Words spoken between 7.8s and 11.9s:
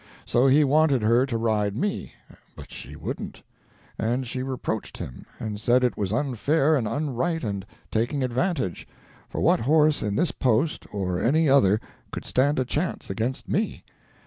taking advantage; for what horse in this post or any other